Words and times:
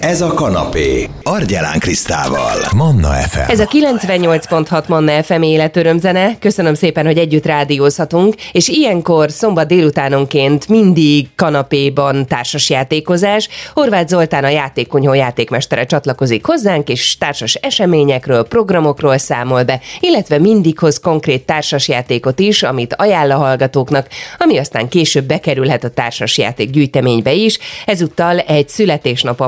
Ez 0.00 0.20
a 0.20 0.34
kanapé. 0.34 1.08
Argyelán 1.22 1.78
Krisztával. 1.78 2.56
Manna 2.74 3.08
FM. 3.08 3.50
Ez 3.50 3.60
a 3.60 3.66
98.6 3.66 4.86
Manna 4.88 5.22
FM 5.22 5.42
életörömzene. 5.42 6.38
Köszönöm 6.38 6.74
szépen, 6.74 7.06
hogy 7.06 7.18
együtt 7.18 7.46
rádiózhatunk, 7.46 8.34
és 8.52 8.68
ilyenkor 8.68 9.30
szombat 9.30 9.66
délutánonként 9.66 10.68
mindig 10.68 11.28
kanapéban 11.36 12.26
társasjátékozás. 12.26 13.48
Horváth 13.74 14.08
Zoltán 14.08 14.44
a 14.44 14.48
játékkonyhó 14.48 15.12
játékmestere 15.12 15.84
csatlakozik 15.84 16.46
hozzánk, 16.46 16.88
és 16.88 17.18
társas 17.18 17.54
eseményekről, 17.54 18.42
programokról 18.42 19.18
számol 19.18 19.62
be, 19.62 19.80
illetve 20.00 20.38
mindig 20.38 20.78
hoz 20.78 21.00
konkrét 21.00 21.46
társasjátékot 21.46 22.38
is, 22.38 22.62
amit 22.62 22.94
ajánl 22.94 23.30
a 23.30 23.36
hallgatóknak, 23.36 24.08
ami 24.38 24.58
aztán 24.58 24.88
később 24.88 25.24
bekerülhet 25.24 25.84
a 25.84 25.90
társasjáték 25.90 26.70
gyűjteménybe 26.70 27.32
is. 27.32 27.58
Ezúttal 27.86 28.38
egy 28.38 28.68
születésnap 28.68 29.40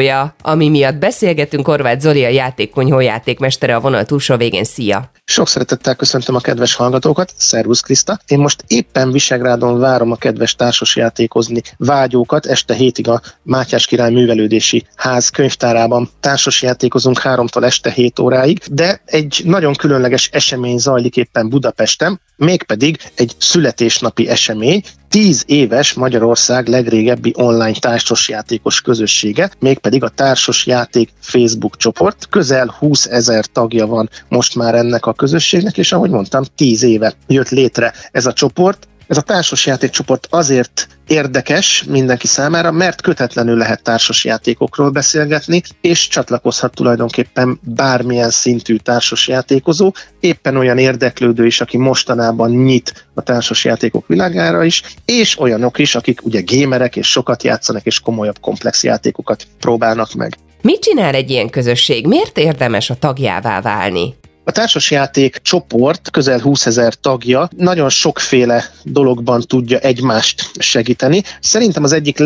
apropója, 0.00 0.34
ami 0.42 0.68
miatt 0.68 0.98
beszélgetünk. 0.98 1.66
Horváth 1.66 2.00
Zoli 2.00 2.24
a 2.24 2.28
játékkonyhó 2.28 3.00
játékmestere 3.00 3.74
a 3.74 3.80
vonal 3.80 4.04
túlsó 4.04 4.36
végén. 4.36 4.64
Szia! 4.64 5.10
Sok 5.24 5.48
szeretettel 5.48 5.94
köszöntöm 5.94 6.34
a 6.34 6.40
kedves 6.40 6.74
hallgatókat, 6.74 7.32
Szervusz 7.36 7.80
Kriszta! 7.80 8.18
Én 8.26 8.38
most 8.38 8.64
éppen 8.66 9.12
Visegrádon 9.12 9.78
várom 9.78 10.10
a 10.10 10.16
kedves 10.16 10.54
társasjátékozni 10.54 11.62
vágyókat. 11.76 12.46
Este 12.46 12.74
hétig 12.74 13.08
a 13.08 13.20
Mátyás 13.42 13.86
Király 13.86 14.12
Művelődési 14.12 14.86
Ház 14.96 15.28
könyvtárában 15.28 16.10
társasjátékozunk 16.20 17.18
háromtól 17.18 17.64
este 17.64 17.90
7 17.90 18.18
óráig, 18.18 18.58
de 18.70 19.00
egy 19.04 19.42
nagyon 19.44 19.74
különleges 19.74 20.28
esemény 20.32 20.78
zajlik 20.78 21.16
éppen 21.16 21.48
Budapesten, 21.48 22.20
mégpedig 22.36 22.96
egy 23.14 23.32
születésnapi 23.38 24.28
esemény, 24.28 24.82
10 25.10 25.44
éves 25.46 25.92
Magyarország 25.92 26.68
legrégebbi 26.68 27.32
online 27.36 27.72
társasjátékos 27.72 28.80
közössége, 28.80 29.50
mégpedig 29.58 30.02
a 30.02 30.08
Társasjáték 30.08 31.10
Facebook 31.20 31.76
csoport. 31.76 32.26
Közel 32.28 32.74
20 32.78 33.06
ezer 33.06 33.46
tagja 33.46 33.86
van 33.86 34.10
most 34.28 34.54
már 34.54 34.74
ennek 34.74 35.06
a 35.06 35.12
közösségnek, 35.12 35.78
és 35.78 35.92
ahogy 35.92 36.10
mondtam, 36.10 36.44
10 36.56 36.82
éve 36.82 37.14
jött 37.26 37.48
létre 37.48 37.92
ez 38.12 38.26
a 38.26 38.32
csoport. 38.32 38.88
Ez 39.10 39.16
a 39.16 39.20
társasjátékcsoport 39.20 40.26
azért 40.30 40.88
érdekes 41.06 41.84
mindenki 41.88 42.26
számára, 42.26 42.70
mert 42.70 43.00
kötetlenül 43.00 43.56
lehet 43.56 43.82
társasjátékokról 43.82 44.90
beszélgetni, 44.90 45.62
és 45.80 46.08
csatlakozhat 46.08 46.74
tulajdonképpen 46.74 47.60
bármilyen 47.62 48.30
szintű 48.30 48.76
társasjátékozó, 48.76 49.92
éppen 50.20 50.56
olyan 50.56 50.78
érdeklődő 50.78 51.46
is, 51.46 51.60
aki 51.60 51.76
mostanában 51.76 52.50
nyit 52.50 53.06
a 53.14 53.22
társasjátékok 53.22 54.06
világára 54.06 54.64
is, 54.64 54.82
és 55.04 55.38
olyanok 55.38 55.78
is, 55.78 55.94
akik 55.94 56.24
ugye 56.24 56.40
gémerek 56.40 56.96
és 56.96 57.10
sokat 57.10 57.42
játszanak, 57.42 57.86
és 57.86 58.00
komolyabb 58.00 58.40
komplex 58.40 58.84
játékokat 58.84 59.46
próbálnak 59.60 60.12
meg. 60.12 60.34
Mit 60.62 60.80
csinál 60.80 61.14
egy 61.14 61.30
ilyen 61.30 61.50
közösség? 61.50 62.06
Miért 62.06 62.38
érdemes 62.38 62.90
a 62.90 62.94
tagjává 62.94 63.60
válni? 63.60 64.14
A 64.44 64.52
társasjáték 64.52 65.38
csoport 65.42 66.10
közel 66.10 66.40
20 66.40 66.66
ezer 66.66 66.94
tagja 66.94 67.48
nagyon 67.56 67.88
sokféle 67.88 68.64
dologban 68.82 69.40
tudja 69.40 69.78
egymást 69.78 70.50
segíteni. 70.58 71.22
Szerintem 71.40 71.84
az 71.84 71.92
egyik 71.92 72.18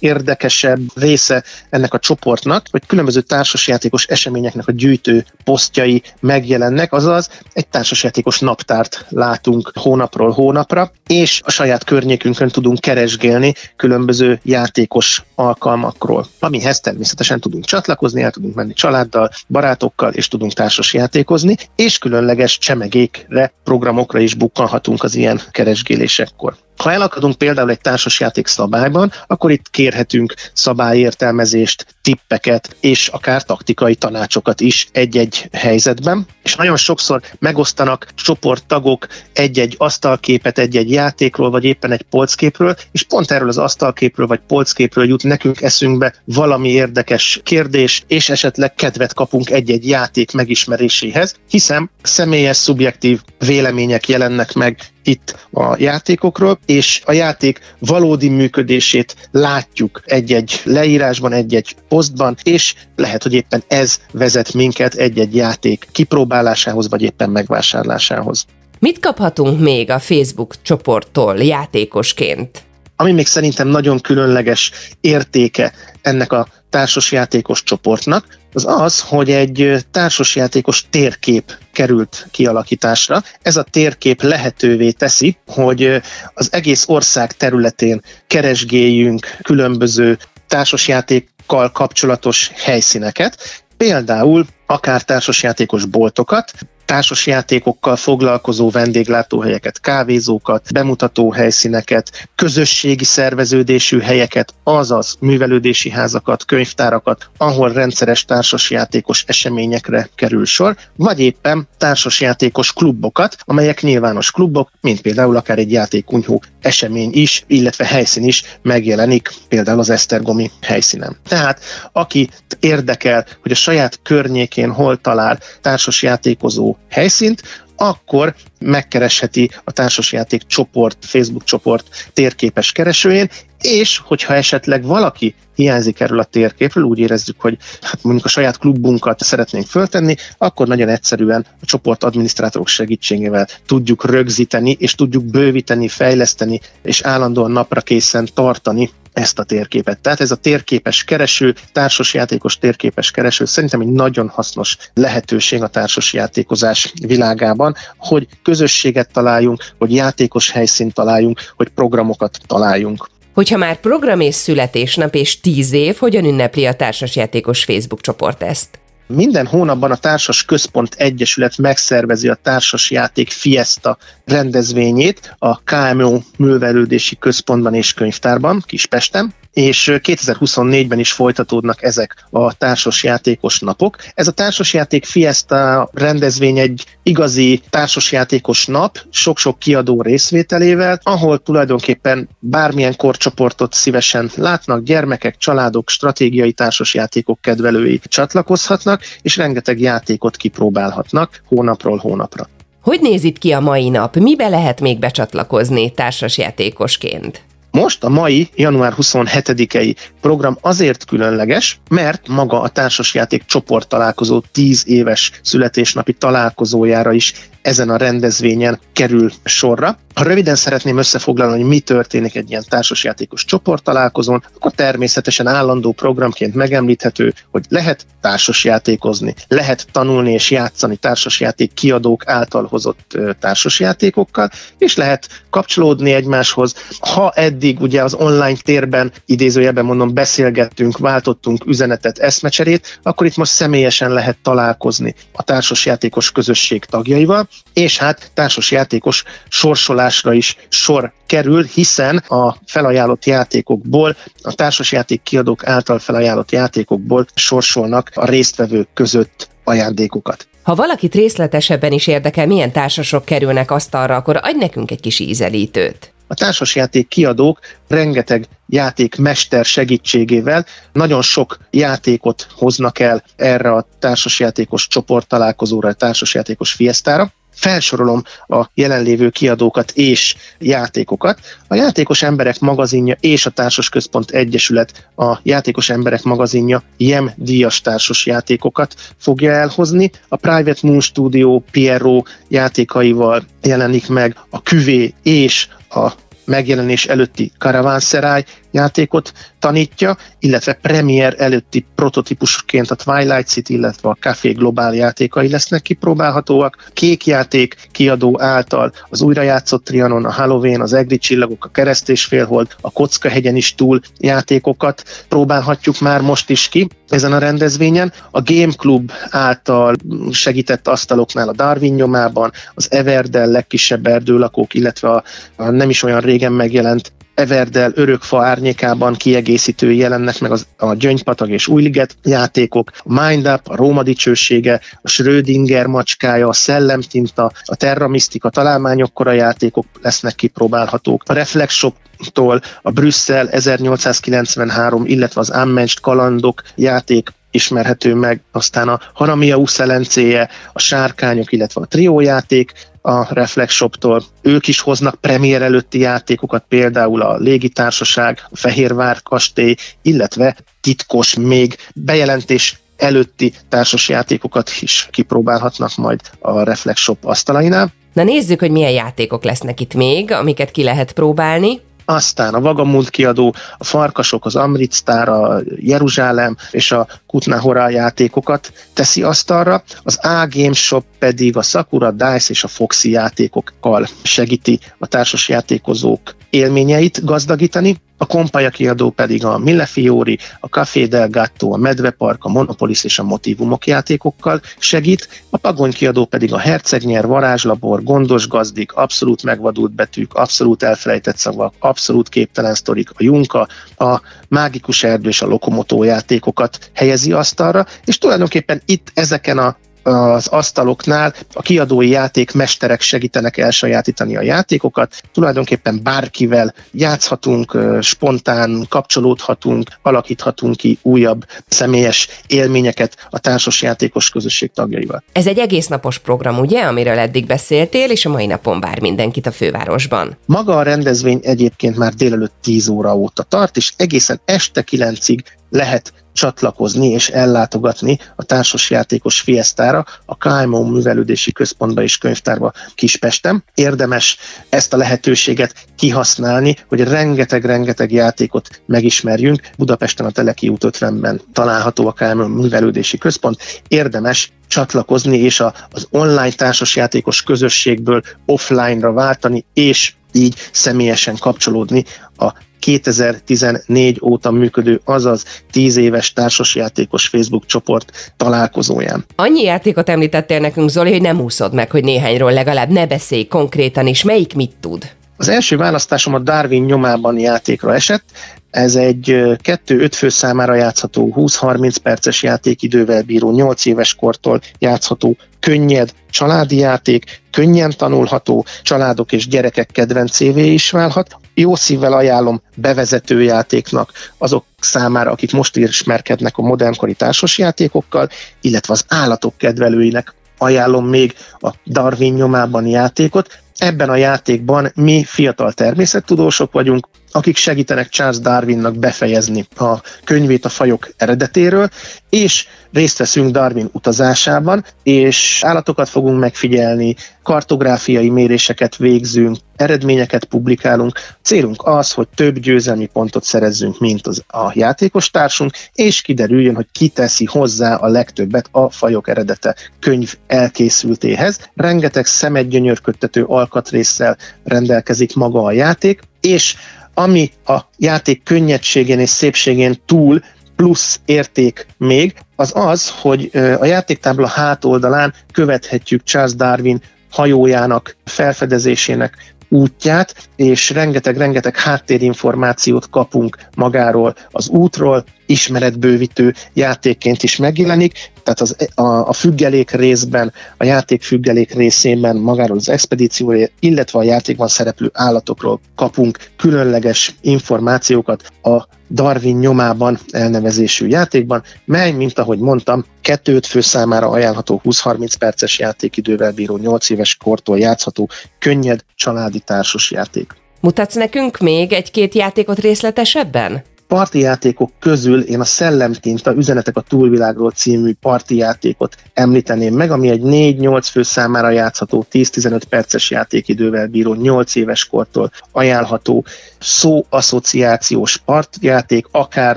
legérdekesebb 0.00 0.80
része 0.94 1.44
ennek 1.70 1.94
a 1.94 1.98
csoportnak, 1.98 2.66
hogy 2.70 2.86
különböző 2.86 3.20
társasjátékos 3.20 4.06
eseményeknek 4.06 4.68
a 4.68 4.72
gyűjtő 4.72 5.24
posztjai 5.44 6.02
megjelennek, 6.20 6.92
azaz 6.92 7.30
egy 7.52 7.66
társasjátékos 7.66 8.40
naptárt 8.40 9.04
látunk 9.08 9.72
hónapról 9.74 10.30
hónapra, 10.30 10.90
és 11.06 11.40
a 11.44 11.50
saját 11.50 11.84
környékünkön 11.84 12.48
tudunk 12.48 12.80
keresgélni 12.80 13.54
különböző 13.76 14.40
játékos 14.42 15.24
alkalmakról, 15.34 16.26
amihez 16.38 16.80
természetesen 16.80 17.40
tudunk 17.40 17.64
csatlakozni, 17.64 18.22
el 18.22 18.30
tudunk 18.30 18.54
menni 18.54 18.72
családdal, 18.72 19.30
barátokkal, 19.48 20.12
és 20.12 20.28
tudunk 20.28 20.52
társasjátékozni, 20.52 21.56
és 21.76 21.98
különleges 21.98 22.58
csemegékre, 22.58 23.52
programokra 23.64 24.18
is 24.18 24.34
bukkanhatunk 24.34 25.02
az 25.02 25.14
ilyen 25.14 25.40
keresgélésekkor. 25.50 26.56
Ha 26.76 26.92
elakadunk 26.92 27.36
például 27.36 27.70
egy 27.70 27.80
társasjáték 27.80 28.46
szabályban, 28.46 29.12
akkor 29.26 29.50
itt 29.50 29.70
kérhetünk 29.70 30.34
szabályértelmezést, 30.52 31.86
tippeket 32.02 32.76
és 32.80 33.08
akár 33.08 33.42
taktikai 33.42 33.94
tanácsokat 33.94 34.60
is 34.60 34.88
egy-egy 34.92 35.48
helyzetben. 35.52 36.26
És 36.42 36.54
nagyon 36.54 36.76
sokszor 36.76 37.20
megosztanak 37.38 38.06
csoporttagok 38.14 39.06
egy-egy 39.32 39.74
asztalképet 39.78 40.58
egy-egy 40.58 40.90
játékról, 40.90 41.50
vagy 41.50 41.64
éppen 41.64 41.92
egy 41.92 42.02
polcképről, 42.02 42.76
és 42.92 43.02
pont 43.02 43.30
erről 43.30 43.48
az 43.48 43.58
asztalképről 43.58 44.26
vagy 44.26 44.40
polcképről 44.46 45.06
jut 45.06 45.22
nekünk 45.22 45.62
eszünkbe 45.62 46.14
valami 46.24 46.68
érdekes 46.68 47.40
kérdés, 47.42 48.02
és 48.06 48.28
esetleg 48.28 48.74
kedvet 48.74 49.14
kapunk 49.14 49.50
egy-egy 49.50 49.88
játék 49.88 50.32
megismeréséhez, 50.32 51.34
hiszen 51.50 51.90
személyes, 52.02 52.56
szubjektív 52.56 53.20
vélemények 53.38 54.08
jelennek 54.08 54.52
meg 54.52 54.78
itt 55.06 55.48
a 55.52 55.76
játékokról, 55.78 56.58
és 56.66 57.02
a 57.04 57.12
játék 57.12 57.60
valódi 57.78 58.28
működését 58.28 59.28
látjuk 59.30 60.02
egy-egy 60.04 60.60
leírásban, 60.64 61.32
egy-egy 61.32 61.76
posztban, 61.88 62.36
és 62.42 62.74
lehet, 62.96 63.22
hogy 63.22 63.32
éppen 63.32 63.62
ez 63.68 64.00
vezet 64.12 64.52
minket 64.52 64.94
egy-egy 64.94 65.34
játék 65.34 65.88
kipróbálásához, 65.92 66.88
vagy 66.88 67.02
éppen 67.02 67.30
megvásárlásához. 67.30 68.44
Mit 68.78 69.00
kaphatunk 69.00 69.60
még 69.60 69.90
a 69.90 69.98
Facebook 69.98 70.54
csoporttól 70.62 71.36
játékosként? 71.36 72.62
Ami 72.96 73.12
még 73.12 73.26
szerintem 73.26 73.68
nagyon 73.68 74.00
különleges 74.00 74.72
értéke 75.00 75.72
ennek 76.02 76.32
a 76.32 76.48
társasjátékos 76.70 77.62
csoportnak, 77.62 78.38
az 78.52 78.64
az, 78.66 79.00
hogy 79.00 79.30
egy 79.30 79.84
társasjátékos 79.90 80.84
térkép 80.90 81.52
került 81.72 82.26
kialakításra. 82.30 83.22
Ez 83.42 83.56
a 83.56 83.62
térkép 83.62 84.22
lehetővé 84.22 84.90
teszi, 84.90 85.36
hogy 85.46 86.02
az 86.34 86.52
egész 86.52 86.84
ország 86.88 87.32
területén 87.32 88.02
keresgéljünk 88.26 89.36
különböző 89.42 90.18
társasjátékkal 90.48 91.70
kapcsolatos 91.70 92.50
helyszíneket, 92.54 93.64
például 93.76 94.46
akár 94.66 95.02
társasjátékos 95.02 95.84
boltokat, 95.84 96.52
társasjátékokkal 96.86 97.96
foglalkozó 97.96 98.70
vendéglátóhelyeket, 98.70 99.80
kávézókat, 99.80 100.72
bemutató 100.72 101.32
helyszíneket, 101.32 102.28
közösségi 102.34 103.04
szerveződésű 103.04 104.00
helyeket, 104.00 104.54
azaz 104.62 105.16
művelődési 105.20 105.90
házakat, 105.90 106.44
könyvtárakat, 106.44 107.30
ahol 107.36 107.72
rendszeres 107.72 108.24
társasjátékos 108.24 109.24
eseményekre 109.26 110.08
kerül 110.14 110.44
sor, 110.44 110.76
vagy 110.96 111.20
éppen 111.20 111.68
társasjátékos 111.78 112.72
klubokat, 112.72 113.36
amelyek 113.40 113.82
nyilvános 113.82 114.30
klubok, 114.30 114.70
mint 114.80 115.00
például 115.00 115.36
akár 115.36 115.58
egy 115.58 115.72
játékunyhó 115.72 116.42
esemény 116.60 117.10
is, 117.12 117.44
illetve 117.46 117.86
helyszín 117.86 118.24
is 118.24 118.42
megjelenik, 118.62 119.30
például 119.48 119.78
az 119.78 119.90
Esztergomi 119.90 120.50
helyszínen. 120.62 121.16
Tehát 121.28 121.60
aki 121.92 122.30
érdekel, 122.60 123.26
hogy 123.42 123.50
a 123.50 123.54
saját 123.54 123.98
környékén 124.02 124.70
hol 124.70 124.96
talál 125.00 125.38
társasjátékozó 125.60 126.75
helyszínt, 126.90 127.42
akkor 127.76 128.34
megkeresheti 128.58 129.50
a 129.64 129.70
társasjáték 129.70 130.42
csoport, 130.46 130.96
Facebook 131.00 131.44
csoport 131.44 132.10
térképes 132.12 132.72
keresőjén, 132.72 133.30
és 133.60 133.98
hogyha 133.98 134.34
esetleg 134.34 134.84
valaki 134.84 135.34
hiányzik 135.54 136.00
erről 136.00 136.18
a 136.18 136.24
térképről, 136.24 136.84
úgy 136.84 136.98
érezzük, 136.98 137.40
hogy 137.40 137.56
hát 137.80 138.02
mondjuk 138.02 138.24
a 138.24 138.28
saját 138.28 138.58
klubunkat 138.58 139.20
szeretnénk 139.20 139.66
föltenni, 139.66 140.14
akkor 140.38 140.66
nagyon 140.66 140.88
egyszerűen 140.88 141.46
a 141.62 141.64
csoport 141.64 142.04
adminisztrátorok 142.04 142.68
segítségével 142.68 143.48
tudjuk 143.66 144.04
rögzíteni, 144.04 144.76
és 144.78 144.94
tudjuk 144.94 145.24
bővíteni, 145.24 145.88
fejleszteni, 145.88 146.60
és 146.82 147.00
állandóan 147.00 147.50
napra 147.50 147.80
készen 147.80 148.28
tartani 148.34 148.90
ezt 149.16 149.38
a 149.38 149.44
térképet. 149.44 149.98
Tehát 149.98 150.20
ez 150.20 150.30
a 150.30 150.36
térképes 150.36 151.04
kereső, 151.04 151.54
társasjátékos 151.72 152.58
térképes 152.58 153.10
kereső 153.10 153.44
szerintem 153.44 153.80
egy 153.80 153.88
nagyon 153.88 154.28
hasznos 154.28 154.76
lehetőség 154.94 155.62
a 155.62 155.68
társasjátékozás 155.68 156.92
világában, 157.06 157.74
hogy 157.96 158.28
közösséget 158.42 159.12
találjunk, 159.12 159.64
hogy 159.78 159.94
játékos 159.94 160.50
helyszínt 160.50 160.94
találjunk, 160.94 161.40
hogy 161.56 161.68
programokat 161.68 162.38
találjunk. 162.46 163.08
Hogyha 163.34 163.56
már 163.56 163.80
program 163.80 164.20
és 164.20 164.34
születésnap 164.34 165.14
és 165.14 165.40
tíz 165.40 165.72
év, 165.72 165.96
hogyan 165.96 166.24
ünnepli 166.24 166.66
a 166.66 166.74
társasjátékos 166.74 167.64
Facebook 167.64 168.00
csoport 168.00 168.42
ezt? 168.42 168.78
Minden 169.06 169.46
hónapban 169.46 169.90
a 169.90 169.96
Társas 169.96 170.44
Központ 170.44 170.94
Egyesület 170.94 171.58
megszervezi 171.58 172.28
a 172.28 172.34
Társasjáték 172.34 173.30
Fiesta 173.30 173.98
rendezvényét 174.24 175.34
a 175.38 175.58
KMO 175.58 176.18
művelődési 176.36 177.16
központban 177.18 177.74
és 177.74 177.92
könyvtárban, 177.92 178.62
Kispesten, 178.66 179.34
és 179.56 179.90
2024-ben 179.92 180.98
is 180.98 181.12
folytatódnak 181.12 181.82
ezek 181.82 182.24
a 182.30 182.54
társasjátékos 182.54 183.60
napok. 183.60 183.96
Ez 184.14 184.28
a 184.28 184.32
társasjáték 184.32 185.04
Fiesta 185.04 185.90
rendezvény 185.92 186.58
egy 186.58 186.84
igazi 187.02 187.60
társasjátékos 187.70 188.66
nap, 188.66 188.98
sok-sok 189.10 189.58
kiadó 189.58 190.02
részvételével, 190.02 191.00
ahol 191.02 191.38
tulajdonképpen 191.38 192.28
bármilyen 192.38 192.96
korcsoportot 192.96 193.72
szívesen 193.72 194.30
látnak, 194.34 194.82
gyermekek, 194.82 195.36
családok, 195.36 195.90
stratégiai 195.90 196.52
társasjátékok 196.52 197.40
kedvelői 197.40 198.00
csatlakozhatnak, 198.04 199.02
és 199.22 199.36
rengeteg 199.36 199.80
játékot 199.80 200.36
kipróbálhatnak 200.36 201.42
hónapról 201.46 201.96
hónapra. 201.96 202.48
Hogy 202.82 203.00
néz 203.00 203.24
itt 203.24 203.38
ki 203.38 203.52
a 203.52 203.60
mai 203.60 203.88
nap? 203.88 204.16
Mibe 204.16 204.48
lehet 204.48 204.80
még 204.80 204.98
becsatlakozni 204.98 205.92
társasjátékosként? 205.92 207.44
Most 207.76 208.04
a 208.04 208.08
mai 208.08 208.48
január 208.54 208.94
27-i 208.96 209.96
program 210.20 210.58
azért 210.60 211.04
különleges, 211.04 211.78
mert 211.88 212.28
maga 212.28 212.60
a 212.60 212.68
társasjáték 212.68 213.44
csoport 213.44 213.88
találkozó 213.88 214.40
10 214.52 214.82
éves 214.86 215.32
születésnapi 215.42 216.12
találkozójára 216.12 217.12
is 217.12 217.32
ezen 217.66 217.90
a 217.90 217.96
rendezvényen 217.96 218.80
kerül 218.92 219.30
sorra. 219.44 219.98
Ha 220.14 220.22
röviden 220.22 220.54
szeretném 220.54 220.98
összefoglalni, 220.98 221.60
hogy 221.60 221.68
mi 221.68 221.78
történik 221.78 222.36
egy 222.36 222.50
ilyen 222.50 222.64
társasjátékos 222.68 223.44
csoporttalálkozón, 223.44 224.44
akkor 224.54 224.72
természetesen 224.72 225.46
állandó 225.46 225.92
programként 225.92 226.54
megemlíthető, 226.54 227.34
hogy 227.50 227.64
lehet 227.68 228.06
társasjátékozni, 228.20 229.34
lehet 229.48 229.86
tanulni 229.92 230.32
és 230.32 230.50
játszani 230.50 230.96
társasjáték 230.96 231.72
kiadók 231.72 232.22
által 232.26 232.66
hozott 232.66 233.18
társasjátékokkal, 233.40 234.50
és 234.78 234.96
lehet 234.96 235.28
kapcsolódni 235.50 236.12
egymáshoz. 236.12 236.74
Ha 237.00 237.30
eddig 237.30 237.80
ugye 237.80 238.02
az 238.02 238.14
online 238.14 238.58
térben, 238.62 239.12
idézőjelben 239.26 239.84
mondom, 239.84 240.14
beszélgettünk, 240.14 240.98
váltottunk 240.98 241.66
üzenetet, 241.66 242.18
eszmecserét, 242.18 242.98
akkor 243.02 243.26
itt 243.26 243.36
most 243.36 243.52
személyesen 243.52 244.12
lehet 244.12 244.38
találkozni 244.42 245.14
a 245.32 245.42
társasjátékos 245.42 246.32
közösség 246.32 246.84
tagjaival, 246.84 247.48
és 247.72 247.98
hát 247.98 248.30
társasjátékos 248.34 249.24
sorsolás 249.48 250.16
választásra 250.16 250.32
is 250.32 250.56
sor 250.68 251.12
kerül, 251.26 251.64
hiszen 251.64 252.16
a 252.16 252.56
felajánlott 252.66 253.24
játékokból, 253.24 254.16
a 254.42 254.52
társasjáték 254.54 255.22
kiadók 255.22 255.66
által 255.66 255.98
felajánlott 255.98 256.50
játékokból 256.50 257.26
sorsolnak 257.34 258.10
a 258.14 258.26
résztvevők 258.26 258.88
között 258.94 259.48
ajándékokat. 259.64 260.48
Ha 260.62 260.74
valakit 260.74 261.14
részletesebben 261.14 261.92
is 261.92 262.06
érdekel, 262.06 262.46
milyen 262.46 262.72
társasok 262.72 263.24
kerülnek 263.24 263.70
asztalra, 263.70 264.16
akkor 264.16 264.36
adj 264.42 264.58
nekünk 264.58 264.90
egy 264.90 265.00
kis 265.00 265.18
ízelítőt. 265.18 266.10
A 266.28 266.34
társasjáték 266.34 267.08
kiadók 267.08 267.60
rengeteg 267.88 268.46
játékmester 268.68 269.64
segítségével 269.64 270.66
nagyon 270.92 271.22
sok 271.22 271.58
játékot 271.70 272.46
hoznak 272.50 272.98
el 272.98 273.22
erre 273.36 273.70
a 273.72 273.86
társasjátékos 273.98 274.88
csoport 274.88 275.28
találkozóra, 275.28 275.88
a 275.88 275.92
társasjátékos 275.92 276.72
fiesztára 276.72 277.32
felsorolom 277.56 278.22
a 278.46 278.64
jelenlévő 278.74 279.30
kiadókat 279.30 279.90
és 279.90 280.36
játékokat. 280.58 281.40
A 281.68 281.74
Játékos 281.74 282.22
Emberek 282.22 282.58
magazinja 282.58 283.16
és 283.20 283.46
a 283.46 283.50
Társas 283.50 283.88
Központ 283.88 284.30
Egyesület 284.30 285.08
a 285.16 285.38
Játékos 285.42 285.90
Emberek 285.90 286.22
magazinja 286.22 286.82
JEM 286.96 287.32
díjas 287.36 287.80
társas 287.80 288.26
játékokat 288.26 288.94
fogja 289.16 289.52
elhozni. 289.52 290.10
A 290.28 290.36
Private 290.36 290.80
Moon 290.82 291.00
Studio 291.00 291.58
Pierro 291.70 292.22
játékaival 292.48 293.44
jelenik 293.62 294.08
meg 294.08 294.36
a 294.50 294.62
Küvé 294.62 295.14
és 295.22 295.68
a 295.88 296.12
megjelenés 296.44 297.06
előtti 297.06 297.52
Caravanserai 297.58 298.44
játékot 298.76 299.32
tanítja, 299.58 300.16
illetve 300.38 300.72
premier 300.72 301.34
előtti 301.38 301.86
prototípusként 301.94 302.90
a 302.90 302.94
Twilight 302.94 303.48
City, 303.48 303.74
illetve 303.74 304.08
a 304.08 304.16
Café 304.20 304.52
Global 304.52 304.94
játékai 304.94 305.48
lesznek 305.48 305.82
kipróbálhatóak. 305.82 306.90
Kék 306.92 307.26
játék 307.26 307.76
kiadó 307.92 308.40
által 308.40 308.92
az 309.08 309.22
újrajátszott 309.22 309.84
Trianon, 309.84 310.24
a 310.24 310.32
Halloween, 310.32 310.80
az 310.80 310.92
Egri 310.92 311.18
csillagok, 311.18 311.64
a 311.64 311.68
Kereszt 311.68 312.08
és 312.08 312.24
Félhold, 312.24 312.68
a 312.80 312.90
Kockahegyen 312.90 313.56
is 313.56 313.74
túl 313.74 314.00
játékokat 314.18 315.02
próbálhatjuk 315.28 316.00
már 316.00 316.20
most 316.20 316.50
is 316.50 316.68
ki 316.68 316.88
ezen 317.08 317.32
a 317.32 317.38
rendezvényen. 317.38 318.12
A 318.30 318.42
Game 318.42 318.72
Club 318.76 319.12
által 319.30 319.94
segített 320.30 320.88
asztaloknál 320.88 321.48
a 321.48 321.52
Darwin 321.52 321.94
nyomában, 321.94 322.52
az 322.74 322.92
Everdell 322.92 323.50
legkisebb 323.50 324.06
erdőlakók, 324.06 324.74
illetve 324.74 325.10
a, 325.10 325.22
a 325.56 325.70
nem 325.70 325.90
is 325.90 326.02
olyan 326.02 326.20
régen 326.20 326.52
megjelent 326.52 327.12
Everdell 327.36 327.92
örökfa 327.94 328.44
árnyékában 328.44 329.14
kiegészítő 329.14 329.92
jelennek 329.92 330.40
meg 330.40 330.50
az, 330.50 330.66
a 330.76 330.94
Gyöngypatag 330.94 331.50
és 331.50 331.68
Újliget 331.68 332.16
játékok, 332.22 332.90
a 332.98 333.22
Mind 333.22 333.46
Up, 333.46 333.60
a 333.64 333.76
Róma 333.76 334.02
dicsősége, 334.02 334.80
a 335.02 335.08
Schrödinger 335.08 335.86
macskája, 335.86 336.48
a 336.48 336.52
Szellemtinta, 336.52 337.52
a 337.64 337.74
Terra 337.74 338.08
Mystica 338.08 338.50
találmányokkora 338.50 339.32
játékok 339.32 339.86
lesznek 340.02 340.34
kipróbálhatók. 340.34 341.22
A 341.26 341.32
Reflex 341.32 341.74
Shop 341.74 341.94
tól 342.32 342.60
a 342.82 342.90
Brüsszel 342.90 343.48
1893, 343.48 345.06
illetve 345.06 345.40
az 345.40 345.52
Unmatched 345.54 346.00
kalandok 346.00 346.62
játék 346.74 347.32
ismerhető 347.56 348.14
meg, 348.14 348.40
aztán 348.52 348.88
a 348.88 349.00
Haramia 349.14 349.56
Uszelencéje, 349.56 350.48
a 350.72 350.78
Sárkányok, 350.78 351.52
illetve 351.52 351.80
a 351.80 351.86
Triójáték, 351.86 352.72
a 353.02 353.34
Reflex 353.34 353.72
Shop-tól. 353.72 354.22
Ők 354.42 354.68
is 354.68 354.80
hoznak 354.80 355.14
premier 355.20 355.62
előtti 355.62 355.98
játékokat, 355.98 356.64
például 356.68 357.22
a 357.22 357.36
Légitársaság, 357.36 358.46
a 358.50 358.56
Fehérvár 358.56 359.22
kastély, 359.22 359.74
illetve 360.02 360.56
titkos 360.80 361.34
még 361.34 361.76
bejelentés 361.94 362.80
előtti 362.96 363.52
társas 363.68 364.08
játékokat 364.08 364.70
is 364.80 365.08
kipróbálhatnak 365.10 365.96
majd 365.96 366.20
a 366.38 366.62
Reflex 366.62 367.00
Shop 367.00 367.24
asztalainál. 367.24 367.92
Na 368.12 368.22
nézzük, 368.22 368.60
hogy 368.60 368.70
milyen 368.70 368.90
játékok 368.90 369.44
lesznek 369.44 369.80
itt 369.80 369.94
még, 369.94 370.32
amiket 370.32 370.70
ki 370.70 370.82
lehet 370.82 371.12
próbálni. 371.12 371.80
Aztán 372.08 372.54
a 372.54 372.60
Vagamund 372.60 373.10
kiadó, 373.10 373.54
a 373.78 373.84
Farkasok, 373.84 374.44
az 374.44 374.56
Amrit 374.56 374.92
Star, 374.92 375.28
a 375.28 375.60
Jeruzsálem 375.76 376.56
és 376.70 376.92
a 376.92 377.06
Kutna 377.26 377.88
játékokat 377.88 378.72
teszi 378.94 379.22
asztalra, 379.22 379.82
az 380.02 380.18
A 380.24 380.46
Game 380.50 380.72
Shop 380.72 381.04
pedig 381.18 381.56
a 381.56 381.62
Sakura 381.62 382.10
Dice 382.10 382.46
és 382.48 382.64
a 382.64 382.68
Foxy 382.68 383.10
játékokkal 383.10 384.06
segíti 384.22 384.80
a 384.98 385.06
társas 385.06 385.48
játékozók 385.48 386.34
élményeit 386.56 387.24
gazdagítani, 387.24 387.96
a 388.18 388.26
Kompája 388.26 388.70
kiadó 388.70 389.10
pedig 389.10 389.44
a 389.44 389.58
Millefiori, 389.58 390.38
a 390.60 390.66
Café 390.66 391.06
del 391.06 391.28
Gatto, 391.28 391.72
a 391.72 391.76
Medvepark, 391.76 392.44
a 392.44 392.48
Monopolis 392.48 393.04
és 393.04 393.18
a 393.18 393.22
Motivumok 393.22 393.86
játékokkal 393.86 394.60
segít, 394.78 395.44
a 395.50 395.56
Pagony 395.56 395.92
kiadó 395.92 396.24
pedig 396.24 396.52
a 396.52 396.58
Hercegnyer, 396.58 397.26
Varázslabor, 397.26 398.02
Gondos 398.02 398.48
gazdik, 398.48 398.92
abszolút 398.92 399.42
megvadult 399.42 399.92
betűk, 399.92 400.34
abszolút 400.34 400.82
elfelejtett 400.82 401.36
szavak, 401.36 401.74
abszolút 401.78 402.28
képtelen 402.28 402.74
sztorik, 402.74 403.10
a 403.10 403.14
Junka, 403.18 403.68
a 403.96 404.20
Mágikus 404.48 405.02
Erdő 405.02 405.28
és 405.28 405.42
a 405.42 405.46
Lokomotó 405.46 406.02
játékokat 406.02 406.90
helyezi 406.94 407.32
asztalra, 407.32 407.86
és 408.04 408.18
tulajdonképpen 408.18 408.82
itt 408.86 409.10
ezeken 409.14 409.58
a 409.58 409.76
az 410.06 410.46
asztaloknál 410.46 411.34
a 411.52 411.62
kiadói 411.62 412.08
játékmesterek 412.08 413.00
segítenek 413.00 413.56
elsajátítani 413.56 414.36
a 414.36 414.42
játékokat. 414.42 415.14
Tulajdonképpen 415.32 416.00
bárkivel 416.02 416.74
játszhatunk, 416.92 417.78
spontán 418.00 418.86
kapcsolódhatunk, 418.88 419.90
alakíthatunk 420.02 420.76
ki 420.76 420.98
újabb 421.02 421.44
személyes 421.68 422.28
élményeket 422.46 423.26
a 423.30 423.38
társas 423.38 423.82
játékos 423.82 424.30
közösség 424.30 424.70
tagjaival. 424.74 425.22
Ez 425.32 425.46
egy 425.46 425.58
egész 425.58 425.86
napos 425.86 426.18
program, 426.18 426.58
ugye, 426.58 426.82
amiről 426.82 427.18
eddig 427.18 427.46
beszéltél, 427.46 428.10
és 428.10 428.24
a 428.24 428.30
mai 428.30 428.46
napon 428.46 428.80
vár 428.80 429.00
mindenkit 429.00 429.46
a 429.46 429.52
fővárosban. 429.52 430.36
Maga 430.46 430.76
a 430.76 430.82
rendezvény 430.82 431.40
egyébként 431.42 431.96
már 431.96 432.14
délelőtt 432.14 432.54
10 432.62 432.88
óra 432.88 433.16
óta 433.16 433.42
tart, 433.42 433.76
és 433.76 433.92
egészen 433.96 434.40
este 434.44 434.84
9-ig 434.90 435.38
lehet 435.70 436.12
csatlakozni 436.36 437.08
és 437.08 437.28
ellátogatni 437.28 438.18
a 438.36 438.42
társasjátékos 438.42 439.40
fiesztára 439.40 440.04
a 440.24 440.36
KMO 440.36 440.84
művelődési 440.84 441.52
központba 441.52 442.02
és 442.02 442.18
könyvtárba 442.18 442.72
Kispestem. 442.94 443.62
Érdemes 443.74 444.38
ezt 444.68 444.92
a 444.92 444.96
lehetőséget 444.96 445.74
kihasználni, 445.96 446.76
hogy 446.88 447.00
rengeteg-rengeteg 447.00 448.12
játékot 448.12 448.82
megismerjünk. 448.86 449.60
Budapesten 449.78 450.26
a 450.26 450.30
Teleki 450.30 450.68
út 450.68 450.84
50-ben 450.84 451.40
található 451.52 452.06
a 452.06 452.12
KMO 452.12 452.48
művelődési 452.48 453.18
központ. 453.18 453.82
Érdemes 453.88 454.52
csatlakozni 454.68 455.38
és 455.38 455.60
a, 455.60 455.74
az 455.90 456.06
online 456.10 456.52
társasjátékos 456.52 457.42
közösségből 457.42 458.22
offline-ra 458.46 459.12
váltani, 459.12 459.64
és 459.74 460.14
így 460.32 460.54
személyesen 460.72 461.36
kapcsolódni 461.36 462.04
a 462.36 462.52
2014 462.78 464.20
óta 464.22 464.50
működő, 464.50 465.00
azaz 465.04 465.44
10 465.70 465.96
éves 465.96 466.32
társasjátékos 466.32 467.26
Facebook 467.26 467.66
csoport 467.66 468.32
találkozóján. 468.36 469.24
Annyi 469.36 469.62
játékot 469.62 470.08
említettél 470.08 470.60
nekünk, 470.60 470.88
Zoli, 470.88 471.10
hogy 471.10 471.20
nem 471.20 471.40
úszod 471.40 471.74
meg, 471.74 471.90
hogy 471.90 472.04
néhányról 472.04 472.52
legalább 472.52 472.90
ne 472.90 473.06
beszélj 473.06 473.44
konkrétan, 473.44 474.06
és 474.06 474.22
melyik 474.22 474.54
mit 474.54 474.72
tud? 474.80 475.14
Az 475.36 475.48
első 475.48 475.76
választásom 475.76 476.34
a 476.34 476.38
Darwin 476.38 476.84
nyomában 476.84 477.38
játékra 477.38 477.94
esett. 477.94 478.24
Ez 478.70 478.96
egy 478.96 479.24
2-5 479.26 480.10
fő 480.12 480.28
számára 480.28 480.74
játszható, 480.74 481.32
20-30 481.36 481.96
perces 482.02 482.42
játékidővel 482.42 483.22
bíró, 483.22 483.50
8 483.50 483.84
éves 483.84 484.14
kortól 484.14 484.60
játszható, 484.78 485.36
könnyed 485.60 486.10
családi 486.30 486.76
játék, 486.76 487.40
könnyen 487.50 487.94
tanulható, 487.96 488.64
családok 488.82 489.32
és 489.32 489.48
gyerekek 489.48 489.90
kedvencévé 489.92 490.72
is 490.72 490.90
válhat. 490.90 491.36
Jó 491.58 491.74
szívvel 491.74 492.12
ajánlom 492.12 492.62
bevezető 492.74 493.42
játéknak 493.42 494.12
azok 494.38 494.64
számára, 494.80 495.30
akik 495.30 495.52
most 495.52 495.76
ismerkednek 495.76 496.56
a 496.56 496.62
modernkori 496.62 497.14
társasjátékokkal, 497.14 498.28
illetve 498.60 498.92
az 498.92 499.04
állatok 499.08 499.56
kedvelőinek 499.56 500.34
ajánlom 500.58 501.06
még 501.06 501.34
a 501.58 501.70
Darwin 501.86 502.34
nyomában 502.34 502.86
játékot. 502.86 503.60
Ebben 503.76 504.08
a 504.08 504.16
játékban 504.16 504.92
mi 504.94 505.24
fiatal 505.24 505.72
természettudósok 505.72 506.72
vagyunk, 506.72 507.08
akik 507.36 507.56
segítenek 507.56 508.08
Charles 508.08 508.38
Darwinnak 508.38 508.96
befejezni 508.96 509.66
a 509.76 510.00
könyvét 510.24 510.64
a 510.64 510.68
fajok 510.68 511.08
eredetéről, 511.16 511.88
és 512.30 512.66
részt 512.92 513.18
veszünk 513.18 513.50
Darwin 513.50 513.88
utazásában, 513.92 514.84
és 515.02 515.62
állatokat 515.64 516.08
fogunk 516.08 516.40
megfigyelni, 516.40 517.14
kartográfiai 517.42 518.30
méréseket 518.30 518.96
végzünk, 518.96 519.56
eredményeket 519.76 520.44
publikálunk. 520.44 521.18
Célunk 521.42 521.86
az, 521.86 522.12
hogy 522.12 522.28
több 522.34 522.58
győzelmi 522.58 523.06
pontot 523.06 523.44
szerezzünk, 523.44 523.98
mint 524.00 524.26
az 524.26 524.42
a 524.46 524.70
játékos 524.74 525.30
társunk, 525.30 525.72
és 525.94 526.20
kiderüljön, 526.20 526.74
hogy 526.74 526.86
ki 526.92 527.08
teszi 527.08 527.44
hozzá 527.44 527.94
a 527.94 528.06
legtöbbet 528.06 528.68
a 528.70 528.90
fajok 528.90 529.28
eredete 529.28 529.76
könyv 530.00 530.34
elkészültéhez. 530.46 531.70
Rengeteg 531.74 532.26
szemedgyönyörködtető 532.26 533.44
alkatrészsel 533.44 534.36
rendelkezik 534.64 535.34
maga 535.34 535.62
a 535.62 535.72
játék, 535.72 536.20
és 536.40 536.76
ami 537.18 537.50
a 537.64 537.80
játék 537.98 538.42
könnyedségén 538.42 539.18
és 539.20 539.28
szépségén 539.28 540.00
túl 540.06 540.42
plusz 540.76 541.20
érték 541.24 541.86
még, 541.96 542.34
az 542.56 542.72
az, 542.74 543.12
hogy 543.20 543.50
a 543.54 543.84
játéktábla 543.84 544.46
hátoldalán 544.46 545.34
követhetjük 545.52 546.22
Charles 546.22 546.54
Darwin 546.54 547.00
hajójának 547.30 548.16
felfedezésének 548.24 549.54
útját, 549.68 550.48
és 550.56 550.90
rengeteg-rengeteg 550.90 551.76
háttérinformációt 551.76 553.10
kapunk 553.10 553.58
magáról 553.76 554.34
az 554.50 554.68
útról, 554.68 555.24
ismeretbővítő 555.46 556.54
játékként 556.72 557.42
is 557.42 557.56
megjelenik, 557.56 558.30
tehát 558.42 558.60
az, 558.60 558.76
a, 558.94 559.28
a 559.28 559.32
függelék 559.32 559.90
részben, 559.90 560.52
a 560.76 560.84
játék 560.84 561.22
függelék 561.22 561.74
részében 561.74 562.36
magáról 562.36 562.76
az 562.76 562.88
expedícióról, 562.88 563.70
illetve 563.80 564.18
a 564.18 564.22
játékban 564.22 564.68
szereplő 564.68 565.10
állatokról 565.12 565.80
kapunk 565.94 566.38
különleges 566.56 567.34
információkat 567.40 568.52
a 568.62 568.86
Darwin 569.10 569.56
nyomában 569.56 570.18
elnevezésű 570.30 571.06
játékban, 571.06 571.62
mely, 571.84 572.12
mint 572.12 572.38
ahogy 572.38 572.58
mondtam, 572.58 573.04
2-5 573.22 573.62
fő 573.68 573.80
számára 573.80 574.28
ajánlható 574.28 574.80
20-30 574.84 575.32
perces 575.38 575.78
játékidővel 575.78 576.52
bíró 576.52 576.76
8 576.76 577.10
éves 577.10 577.36
kortól 577.36 577.78
játszható, 577.78 578.28
könnyed 578.58 579.00
családi 579.14 579.58
társas 579.58 580.10
játék. 580.10 580.52
Mutatsz 580.80 581.14
nekünk 581.14 581.58
még 581.58 581.92
egy-két 581.92 582.34
játékot 582.34 582.78
részletesebben? 582.78 583.82
Parti 584.08 584.38
játékok 584.38 584.90
közül 584.98 585.40
én 585.40 585.60
a 585.60 585.64
Szellemtinta 585.64 586.54
Üzenetek 586.54 586.96
a 586.96 587.00
túlvilágról 587.00 587.70
című 587.70 588.12
parti 588.20 588.56
játékot 588.56 589.16
említeném 589.34 589.94
meg, 589.94 590.10
ami 590.10 590.28
egy 590.28 590.40
4-8 590.44 591.06
fő 591.10 591.22
számára 591.22 591.70
játszható 591.70 592.26
10-15 592.32 592.80
perces 592.88 593.30
játékidővel 593.30 594.06
bíró 594.06 594.34
8 594.34 594.74
éves 594.74 595.06
kortól 595.06 595.50
ajánlható 595.72 596.44
szóasszociációs 596.78 598.36
partjáték, 598.36 599.26
akár 599.30 599.76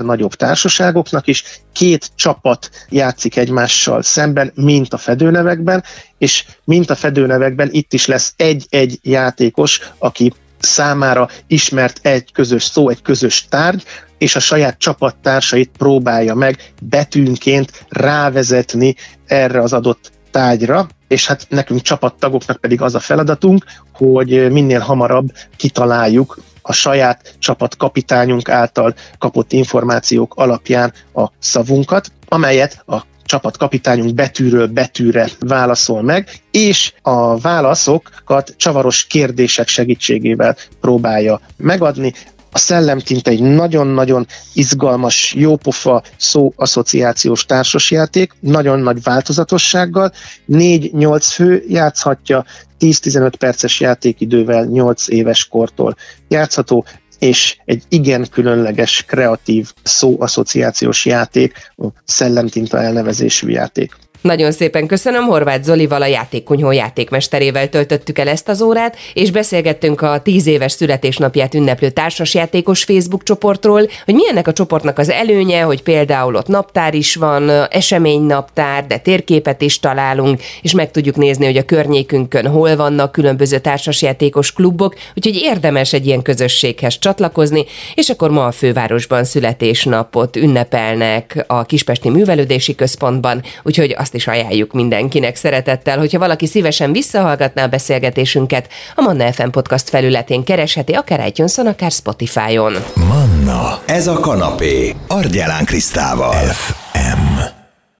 nagyobb 0.00 0.34
társaságoknak 0.34 1.26
is. 1.26 1.44
Két 1.72 2.10
csapat 2.14 2.70
játszik 2.88 3.36
egymással 3.36 4.02
szemben, 4.02 4.52
mint 4.54 4.92
a 4.92 4.96
fedőnevekben, 4.96 5.84
és 6.18 6.44
mint 6.64 6.90
a 6.90 6.94
fedőnevekben 6.94 7.68
itt 7.72 7.92
is 7.92 8.06
lesz 8.06 8.34
egy-egy 8.36 8.98
játékos, 9.02 9.80
aki 9.98 10.32
számára 10.60 11.28
ismert 11.46 11.98
egy 12.02 12.32
közös 12.32 12.64
szó, 12.64 12.88
egy 12.88 13.02
közös 13.02 13.44
tárgy, 13.48 13.82
és 14.18 14.36
a 14.36 14.40
saját 14.40 14.78
csapattársait 14.78 15.70
próbálja 15.78 16.34
meg 16.34 16.72
betűnként 16.82 17.84
rávezetni 17.88 18.94
erre 19.26 19.60
az 19.60 19.72
adott 19.72 20.10
tárgyra, 20.30 20.88
és 21.08 21.26
hát 21.26 21.46
nekünk 21.48 21.80
csapattagoknak 21.80 22.56
pedig 22.56 22.82
az 22.82 22.94
a 22.94 23.00
feladatunk, 23.00 23.64
hogy 23.92 24.50
minél 24.52 24.80
hamarabb 24.80 25.32
kitaláljuk 25.56 26.38
a 26.62 26.72
saját 26.72 27.34
csapatkapitányunk 27.38 28.48
által 28.48 28.94
kapott 29.18 29.52
információk 29.52 30.34
alapján 30.34 30.92
a 31.14 31.28
szavunkat, 31.38 32.12
amelyet 32.32 32.82
a 32.86 33.02
csapatkapitányunk 33.24 34.14
betűről 34.14 34.66
betűre 34.66 35.28
válaszol 35.38 36.02
meg, 36.02 36.28
és 36.50 36.92
a 37.02 37.38
válaszokat 37.38 38.54
csavaros 38.56 39.04
kérdések 39.06 39.68
segítségével 39.68 40.56
próbálja 40.80 41.40
megadni. 41.56 42.12
A 42.52 42.58
szellemtint 42.58 43.28
egy 43.28 43.42
nagyon-nagyon 43.42 44.26
izgalmas, 44.54 45.34
jópofa 45.34 46.02
szó-asszociációs 46.16 47.44
társasjáték, 47.44 48.32
nagyon 48.40 48.78
nagy 48.80 49.02
változatossággal, 49.02 50.12
4-8 50.48 51.26
fő 51.32 51.64
játszhatja, 51.68 52.44
10-15 52.80 53.32
perces 53.38 53.80
játékidővel 53.80 54.64
8 54.64 55.08
éves 55.08 55.48
kortól 55.48 55.96
játszható, 56.28 56.84
és 57.20 57.56
egy 57.64 57.82
igen 57.88 58.26
különleges, 58.30 59.04
kreatív 59.04 59.72
szóasszociációs 59.82 61.04
játék, 61.06 61.72
a 61.76 61.86
szellemtinta 62.04 62.78
elnevezésű 62.82 63.48
játék. 63.48 63.96
Nagyon 64.20 64.52
szépen 64.52 64.86
köszönöm, 64.86 65.24
Horváth 65.24 65.62
Zolival 65.62 66.02
a 66.02 66.06
játékkunyhó 66.06 66.70
játékmesterével 66.70 67.68
töltöttük 67.68 68.18
el 68.18 68.28
ezt 68.28 68.48
az 68.48 68.62
órát, 68.62 68.96
és 69.14 69.30
beszélgettünk 69.30 70.00
a 70.00 70.20
tíz 70.22 70.46
éves 70.46 70.72
születésnapját 70.72 71.54
ünneplő 71.54 71.90
társasjátékos 71.90 72.84
Facebook 72.84 73.22
csoportról, 73.22 73.88
hogy 74.04 74.14
milyennek 74.14 74.46
a 74.46 74.52
csoportnak 74.52 74.98
az 74.98 75.10
előnye, 75.10 75.60
hogy 75.60 75.82
például 75.82 76.34
ott 76.34 76.46
naptár 76.46 76.94
is 76.94 77.14
van, 77.14 77.50
eseménynaptár, 77.70 78.86
de 78.86 78.98
térképet 78.98 79.62
is 79.62 79.78
találunk, 79.78 80.40
és 80.62 80.72
meg 80.72 80.90
tudjuk 80.90 81.16
nézni, 81.16 81.44
hogy 81.44 81.56
a 81.56 81.64
környékünkön 81.64 82.46
hol 82.46 82.76
vannak 82.76 83.12
különböző 83.12 83.58
társasjátékos 83.58 84.52
klubok, 84.52 84.94
úgyhogy 85.16 85.36
érdemes 85.36 85.92
egy 85.92 86.06
ilyen 86.06 86.22
közösséghez 86.22 86.98
csatlakozni, 86.98 87.64
és 87.94 88.08
akkor 88.08 88.30
ma 88.30 88.46
a 88.46 88.52
fővárosban 88.52 89.24
születésnapot 89.24 90.36
ünnepelnek 90.36 91.44
a 91.46 91.64
Kispesti 91.64 92.08
Művelődési 92.08 92.74
Központban, 92.74 93.42
úgyhogy 93.62 93.94
azt 93.98 94.09
azt 94.10 94.18
is 94.18 94.26
ajánljuk 94.26 94.72
mindenkinek 94.72 95.36
szeretettel, 95.36 95.98
hogyha 95.98 96.18
valaki 96.18 96.46
szívesen 96.46 96.92
visszahallgatná 96.92 97.64
a 97.64 97.68
beszélgetésünket, 97.68 98.68
a 98.94 99.00
Manna 99.00 99.32
FM 99.32 99.48
podcast 99.48 99.88
felületén 99.88 100.44
keresheti 100.44 100.92
akár 100.92 101.26
itunes 101.26 101.58
akár 101.58 101.90
Spotify-on. 101.90 102.76
Manna, 102.94 103.78
ez 103.86 104.06
a 104.06 104.18
kanapé, 104.18 104.94
Argyelán 105.08 105.64
Krisztával. 105.64 106.32
FM. 106.32 107.59